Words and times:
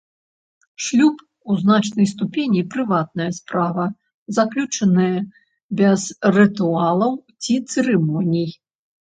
Шлюб 0.85 1.17
у 1.49 1.57
значнай 1.63 2.07
ступені 2.13 2.61
прыватная 2.75 3.29
справа, 3.39 3.85
заключаная 4.39 5.13
без 5.83 6.07
рытуалаў 6.39 7.11
ці 7.43 7.55
цырымоній. 7.71 8.49